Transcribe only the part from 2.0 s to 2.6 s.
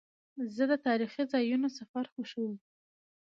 خوښوم.